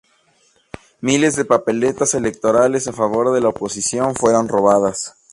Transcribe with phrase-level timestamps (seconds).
[1.01, 5.15] Miles de papeletas electorales a favor de la oposición fueron robadas.